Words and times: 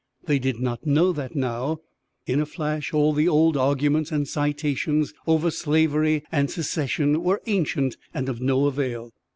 They 0.25 0.39
did 0.39 0.59
not 0.59 0.83
know 0.87 1.11
that 1.11 1.35
now, 1.35 1.77
in 2.25 2.41
a 2.41 2.47
flash, 2.47 2.91
all 2.91 3.13
the 3.13 3.27
old 3.27 3.55
arguments 3.55 4.11
and 4.11 4.27
citations 4.27 5.13
over 5.27 5.51
slavery 5.51 6.23
and 6.31 6.49
secession 6.49 7.21
were 7.23 7.39
ancient 7.45 7.97
and 8.11 8.27
of 8.27 8.41
no 8.41 8.65
avail. 8.65 9.11